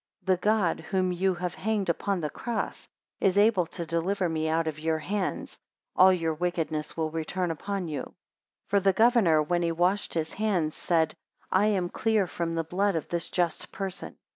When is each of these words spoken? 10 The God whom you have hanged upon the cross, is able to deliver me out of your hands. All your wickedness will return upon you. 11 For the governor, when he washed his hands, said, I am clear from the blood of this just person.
10 0.25 0.33
The 0.33 0.41
God 0.41 0.79
whom 0.79 1.11
you 1.11 1.35
have 1.35 1.53
hanged 1.53 1.87
upon 1.87 2.21
the 2.21 2.31
cross, 2.31 2.87
is 3.19 3.37
able 3.37 3.67
to 3.67 3.85
deliver 3.85 4.27
me 4.27 4.49
out 4.49 4.65
of 4.65 4.79
your 4.79 4.97
hands. 4.97 5.59
All 5.95 6.11
your 6.11 6.33
wickedness 6.33 6.97
will 6.97 7.11
return 7.11 7.51
upon 7.51 7.87
you. 7.87 7.99
11 8.01 8.13
For 8.69 8.79
the 8.79 8.93
governor, 8.93 9.43
when 9.43 9.61
he 9.61 9.71
washed 9.71 10.15
his 10.15 10.33
hands, 10.33 10.75
said, 10.75 11.13
I 11.51 11.67
am 11.67 11.87
clear 11.89 12.25
from 12.25 12.55
the 12.55 12.63
blood 12.63 12.95
of 12.95 13.09
this 13.09 13.29
just 13.29 13.71
person. 13.71 14.17